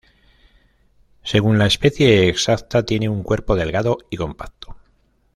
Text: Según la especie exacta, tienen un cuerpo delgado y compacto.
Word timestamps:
Según 1.21 1.59
la 1.59 1.67
especie 1.67 2.27
exacta, 2.27 2.81
tienen 2.83 3.09
un 3.11 3.21
cuerpo 3.21 3.55
delgado 3.55 3.99
y 4.09 4.17
compacto. 4.17 4.75